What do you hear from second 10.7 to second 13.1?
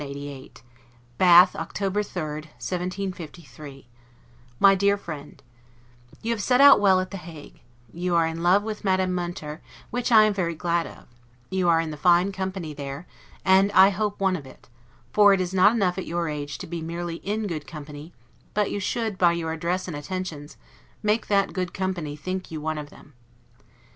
of: you are in the fine company there,